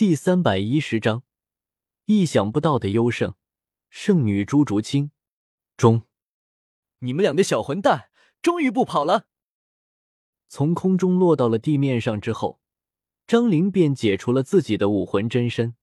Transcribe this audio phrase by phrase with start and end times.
[0.00, 1.24] 第三百一十章，
[2.06, 3.34] 意想不到的优胜，
[3.90, 5.10] 圣女朱竹清
[5.76, 6.06] 中。
[7.00, 8.08] 你们两个小混蛋，
[8.40, 9.26] 终于不跑了！
[10.48, 12.62] 从空中落到了地面上之后，
[13.26, 15.76] 张灵便解除了自己的武魂真身，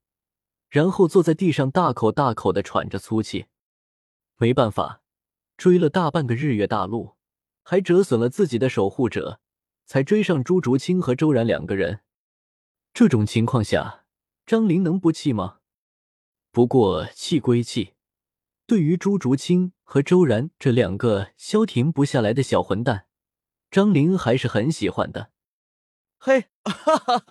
[0.67, 3.45] 然后坐在地上，大口大口的喘着粗气。
[4.37, 5.03] 没办法，
[5.57, 7.17] 追了大半个日月大陆，
[7.61, 9.39] 还折损了自己的守护者，
[9.85, 12.01] 才追上朱竹清和周然两个人。
[12.95, 14.05] 这种情况下，
[14.47, 15.59] 张灵能不气吗？
[16.51, 17.95] 不过气归气，
[18.65, 23.07] 对于朱竹清和周然这两个消停不下来的小混蛋，
[23.69, 25.33] 张灵还是很喜欢的。
[26.17, 27.25] 嘿，哈哈！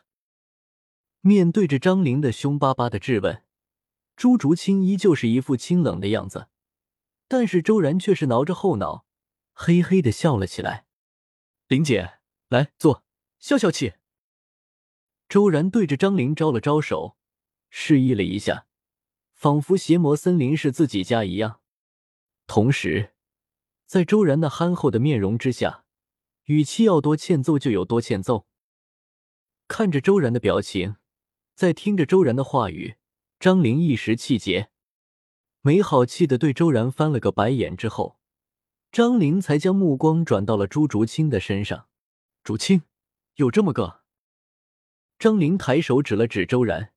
[1.22, 3.42] 面对着张灵的凶巴巴的质问，
[4.14, 6.48] 朱竹清依旧是一副清冷的样子，
[7.26, 9.06] 但是周然却是挠着后脑，
[9.54, 10.84] 嘿嘿的笑了起来。
[11.68, 13.02] 玲姐，来坐，
[13.38, 13.94] 消消气。
[15.28, 17.16] 周然对着张灵招了招手，
[17.68, 18.66] 示意了一下，
[19.32, 21.60] 仿佛邪魔森林是自己家一样。
[22.46, 23.14] 同时，
[23.86, 25.84] 在周然那憨厚的面容之下，
[26.44, 28.46] 语气要多欠揍就有多欠揍。
[29.66, 30.94] 看着周然的表情，
[31.56, 32.94] 在听着周然的话语，
[33.40, 34.70] 张灵一时气结，
[35.60, 37.76] 没好气的对周然翻了个白眼。
[37.76, 38.20] 之后，
[38.92, 41.88] 张灵才将目光转到了朱竹清的身上。
[42.44, 42.82] 竹清，
[43.34, 44.05] 有这么个？
[45.18, 46.92] 张玲抬手指了指周然，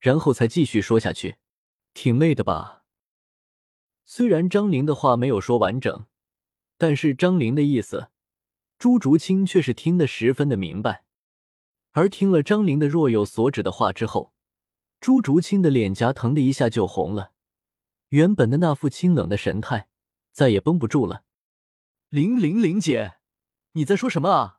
[0.00, 1.36] 然后才继续说下去
[1.94, 2.82] ：“挺累的吧？”
[4.04, 6.06] 虽然张玲的话没有说完整，
[6.76, 8.08] 但是张玲的意思，
[8.78, 11.04] 朱竹清却是听得十分的明白。
[11.92, 14.32] 而听了张玲的若有所指的话之后，
[15.00, 17.32] 朱竹清的脸颊疼的一下就红了，
[18.08, 19.88] 原本的那副清冷的神态
[20.32, 21.22] 再也绷不住了。
[22.08, 23.14] 玲玲玲姐，
[23.72, 24.58] 你在说什么啊？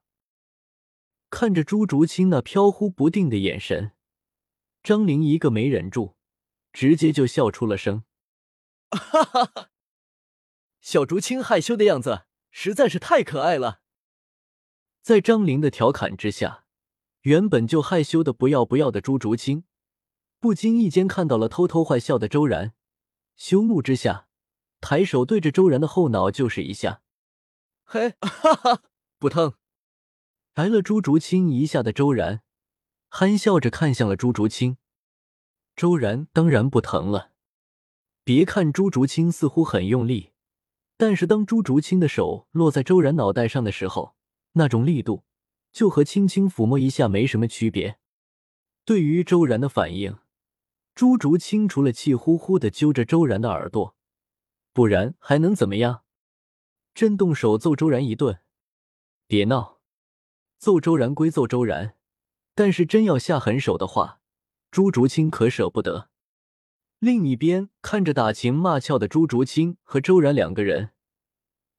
[1.34, 3.94] 看着朱竹清那飘忽不定的眼神，
[4.84, 6.16] 张玲一个没忍住，
[6.72, 8.04] 直接就笑出了声。
[8.92, 9.70] 哈哈哈！
[10.80, 13.82] 小竹清害羞的样子实在是太可爱了。
[15.02, 16.66] 在张玲的调侃之下，
[17.22, 19.64] 原本就害羞的不要不要的朱竹清，
[20.40, 22.76] 不经意间看到了偷偷坏笑的周然，
[23.36, 24.28] 羞怒之下，
[24.80, 27.02] 抬手对着周然的后脑就是一下。
[27.86, 28.84] 嘿，哈哈，
[29.18, 29.56] 不疼。
[30.54, 32.44] 挨了朱竹清一下的周然，
[33.10, 34.78] 憨笑着看向了朱竹清。
[35.76, 37.32] 周然当然不疼了。
[38.24, 40.32] 别看朱竹清似乎很用力，
[40.96, 44.16] 但是当朱竹清的手落在周然脑袋上的时候，
[44.52, 45.24] 那种力度
[45.72, 47.98] 就和轻轻抚摸一下没什么区别。
[48.86, 50.20] 对于周然的反应，
[50.94, 53.96] 朱竹清除了气呼呼的揪着周然的耳朵，
[54.72, 56.04] 不然还能怎么样？
[56.94, 58.40] 真动手揍周然一顿？
[59.26, 59.80] 别闹！
[60.64, 61.98] 揍周然归揍周然，
[62.56, 64.22] 但是真要下狠手的话，
[64.72, 66.10] 朱竹清可舍不得。
[67.00, 70.92] 另一边看着打情骂俏的朱竹清和周然两个人，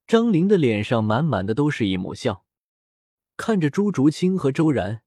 [0.05, 2.45] 张玲的脸上满满的都是一抹笑。
[3.35, 5.01] 看着朱竹清和周然，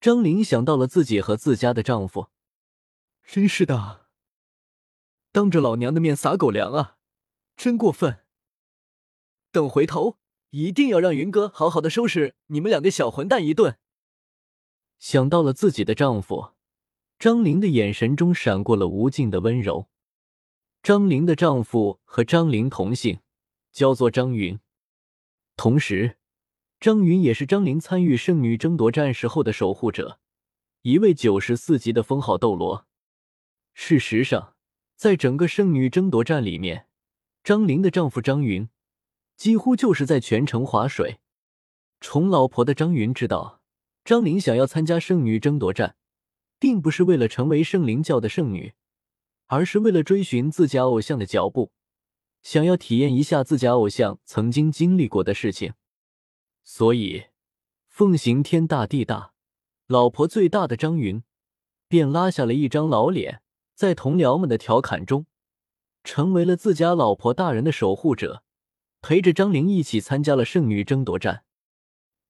[0.00, 2.28] 张玲想到了自己和自家的丈夫，
[3.24, 4.06] 真是的，
[5.32, 6.98] 当着老娘的面撒狗粮啊，
[7.56, 8.20] 真过分。
[9.50, 10.19] 等回头。
[10.50, 13.78] 一定要让云哥好好的收拾你们两个小混蛋一顿。
[14.98, 16.50] 想到了自己的丈夫，
[17.18, 19.88] 张玲的眼神中闪过了无尽的温柔。
[20.82, 23.20] 张玲的丈夫和张玲同姓，
[23.70, 24.58] 叫做张云。
[25.56, 26.16] 同时，
[26.80, 30.18] 张云也是张玲参与圣女争夺战时候的守护者，
[30.82, 32.86] 一位九十四级的封号斗罗。
[33.74, 34.54] 事实上，
[34.96, 36.86] 在整个圣女争夺战里面，
[37.44, 38.68] 张玲的丈夫张云。
[39.40, 41.18] 几乎就是在全城划水。
[41.98, 43.62] 宠老婆的张云知道，
[44.04, 45.96] 张玲想要参加圣女争夺战，
[46.58, 48.74] 并不是为了成为圣灵教的圣女，
[49.46, 51.72] 而是为了追寻自家偶像的脚步，
[52.42, 55.72] 想要体验一下自家偶像曾经经历过的事情。
[56.62, 57.28] 所以，
[57.88, 59.32] 奉行天大地大，
[59.86, 61.22] 老婆最大的张云，
[61.88, 63.40] 便拉下了一张老脸，
[63.74, 65.24] 在同僚们的调侃中，
[66.04, 68.42] 成为了自家老婆大人的守护者。
[69.02, 71.44] 陪着张玲一起参加了圣女争夺战。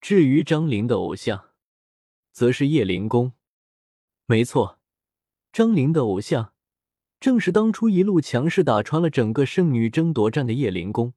[0.00, 1.50] 至于张玲的偶像，
[2.32, 3.32] 则是叶灵公。
[4.26, 4.78] 没错，
[5.52, 6.55] 张玲的偶像
[7.19, 11.12] 正是当初一路强势打穿了整个圣女争夺战的叶灵公。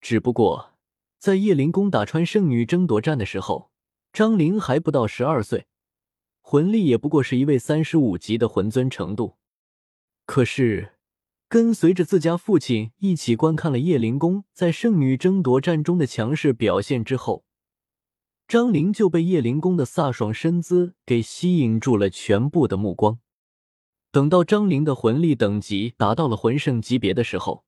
[0.00, 0.74] 只不过，
[1.18, 3.72] 在叶灵公打穿圣女争夺战的时候，
[4.12, 5.66] 张玲还不到十二岁，
[6.42, 9.38] 魂力也不过是一位三十五级的魂尊程度。
[10.26, 10.99] 可是。
[11.50, 17.44] 跟随着自家父亲一起观看了叶灵公在圣女争夺战中的强势表现之后，
[18.46, 23.18] 张玲就被叶灵公的飒爽身姿给吸引住了全部的目光。
[24.12, 27.64] 等到张玲的魂力等级达到了魂圣级别的时候，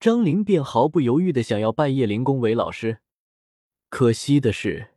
[0.00, 2.98] 张玲便毫不犹豫的想要拜叶灵公为老师。
[3.90, 4.88] 可惜的是，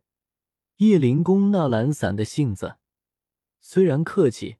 [0.78, 2.78] 叶灵公那懒散的性子，
[3.60, 4.56] 虽然客气，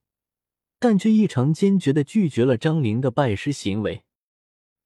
[0.78, 4.04] 但却异常坚决的拒绝了张玲的拜师行为。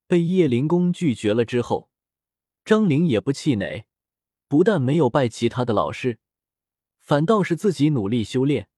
[0.07, 1.91] 被叶灵公拒绝了之后，
[2.65, 3.85] 张玲也不气馁，
[4.49, 6.19] 不但没有拜其他的老师，
[6.99, 8.69] 反倒是自己努力修炼。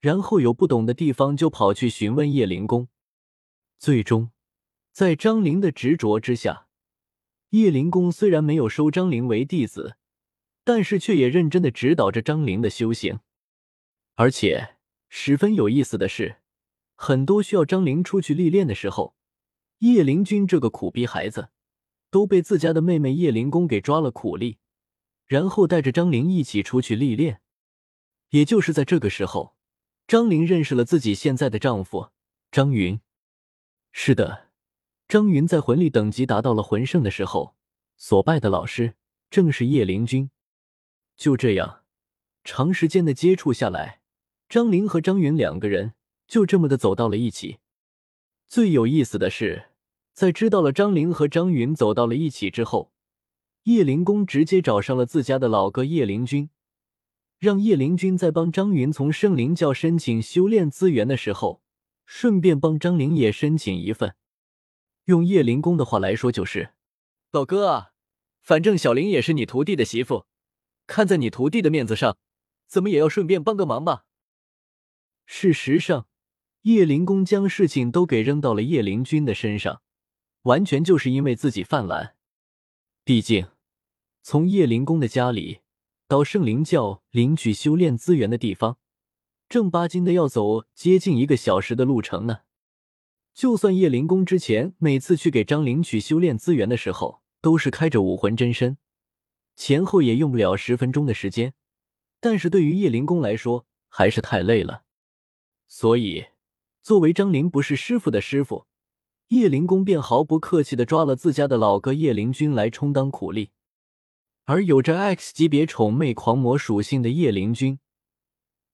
[0.00, 2.88] 然后有不懂的地方就跑去询问叶灵公，
[3.78, 4.30] 最终，
[4.92, 6.66] 在张玲的执着之下，
[7.50, 9.96] 叶灵公虽然没有收张玲为弟子，
[10.62, 13.20] 但是却也认真的指导着张玲的修行。
[14.16, 14.76] 而且
[15.08, 16.36] 十分有意思的是，
[16.94, 19.14] 很多需要张灵出去历练的时候，
[19.78, 21.50] 叶灵君这个苦逼孩子
[22.10, 24.58] 都被自家的妹妹叶灵公给抓了苦力，
[25.26, 27.40] 然后带着张灵一起出去历练。
[28.30, 29.54] 也就是在这个时候。
[30.06, 32.10] 张玲认识了自己现在的丈夫
[32.50, 33.00] 张云。
[33.90, 34.50] 是的，
[35.08, 37.56] 张云在魂力等级达到了魂圣的时候，
[37.96, 38.96] 所拜的老师
[39.30, 40.30] 正是叶灵君。
[41.16, 41.84] 就这样，
[42.44, 44.02] 长时间的接触下来，
[44.46, 45.94] 张玲和张云两个人
[46.26, 47.58] 就这么的走到了一起。
[48.48, 49.70] 最有意思的是，
[50.12, 52.92] 在知道了张玲和张云走到了一起之后，
[53.64, 56.50] 叶灵公直接找上了自家的老哥叶灵君。
[57.38, 61.62] 让叶灵君在帮张云从圣灵教申请修炼资源的时候，
[62.06, 64.14] 顺便帮张灵也申请一份。
[65.04, 66.74] 用叶灵公的话来说，就是
[67.32, 67.92] 老哥啊，
[68.40, 70.26] 反正小玲也是你徒弟的媳妇，
[70.86, 72.16] 看在你徒弟的面子上，
[72.66, 74.06] 怎么也要顺便帮个忙吧。
[75.26, 76.06] 事实上，
[76.64, 79.82] 叶灵公将事情都给扔到了叶灵君的身上，
[80.44, 82.16] 完全就是因为自己犯懒。
[83.04, 83.48] 毕竟，
[84.22, 85.60] 从叶灵公的家里。
[86.06, 88.78] 到圣灵教领取修炼资源的地方，
[89.48, 92.40] 正八经的要走接近一个小时的路程呢。
[93.34, 98.76] 就算叶灵公之前每次去给张领取修炼资源的时候，都是开着武魂真身，
[99.56, 101.54] 前后也用不了十分钟的时间，
[102.20, 104.84] 但是对于叶灵公来说还是太累了。
[105.66, 106.26] 所以，
[106.84, 108.66] 作为张灵不是师傅的师傅，
[109.28, 113.52] 叶灵公便毫不客气的抓了自家的老哥叶灵君来充当苦力。
[114.44, 117.78] 而有着 X 级别宠妹狂魔属性的叶灵君，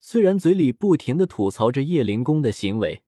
[0.00, 3.04] 虽然嘴里不停的吐槽着叶灵公的行为，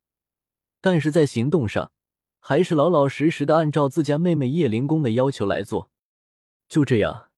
[0.81, 1.91] 但是在行动上
[2.39, 5.91] 还是老老实实的按照自家妹妹叶灵公的要求来做。
[6.69, 7.31] 就这样，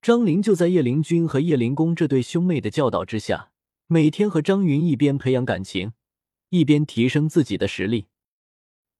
[0.00, 3.52] 张灵就在叶灵君和叶灵公这对兄妹的教导之下，
[3.86, 5.92] 每天和张云一边培养感情，
[6.52, 8.08] 一边提升自己的实力。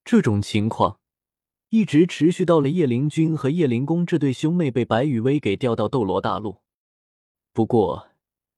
[0.05, 0.99] 这种情况。
[1.75, 6.59] 一直持续到了叶灵君和叶灵公这对兄妹被白羽薇给调到斗罗大陆。
[7.55, 8.11] 不过，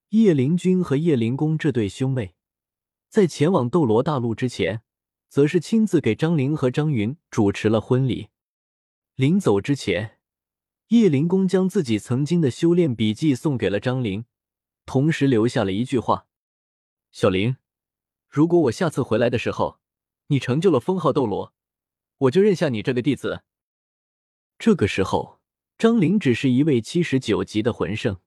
[0.08, 2.35] 叶灵君和叶灵公这对兄妹
[3.08, 4.82] 在前往斗罗大陆之前，
[5.29, 8.31] 则是亲自给张灵和张云主持了婚礼。
[9.14, 10.19] 临走之前，
[10.88, 14.25] 叶灵公将自己曾经的修炼笔记送给了张灵，
[14.85, 16.26] 同时留下了一句话
[17.12, 17.58] ：“小灵，
[18.34, 19.78] 如果我下次回来的时候，
[20.26, 21.54] 你成就了封号斗罗。”
[22.19, 23.44] 我就认下你这个弟子。
[24.58, 25.38] 这个时候，
[25.78, 28.19] 张灵只是一位七十九级的魂圣。